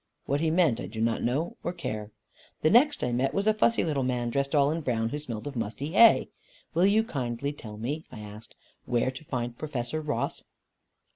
What 0.25 0.41
he 0.41 0.49
meant 0.49 0.79
I 0.79 0.87
do 0.87 0.99
not 0.99 1.21
know 1.21 1.57
or 1.63 1.71
care. 1.71 2.09
The 2.63 2.71
next 2.71 3.03
I 3.03 3.11
met 3.11 3.35
was 3.35 3.45
a 3.45 3.53
fussy 3.53 3.83
little 3.83 4.01
man, 4.01 4.31
dressed 4.31 4.55
all 4.55 4.71
in 4.71 4.81
brown, 4.81 5.09
who 5.09 5.19
smelt 5.19 5.45
of 5.45 5.55
musty 5.55 5.91
hay. 5.91 6.29
"Will 6.73 6.87
you 6.87 7.03
kindly 7.03 7.53
tell 7.53 7.77
me," 7.77 8.05
I 8.11 8.19
asked, 8.21 8.55
"where 8.85 9.11
to 9.11 9.23
find 9.23 9.59
Professor 9.59 10.01
Ross? 10.01 10.43